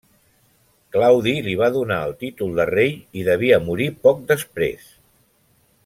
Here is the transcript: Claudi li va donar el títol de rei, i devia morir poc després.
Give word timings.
Claudi 0.95 1.33
li 1.47 1.53
va 1.59 1.67
donar 1.75 1.99
el 2.07 2.15
títol 2.23 2.57
de 2.61 2.65
rei, 2.71 2.91
i 3.23 3.27
devia 3.31 3.61
morir 3.69 3.89
poc 4.09 4.27
després. 4.33 4.91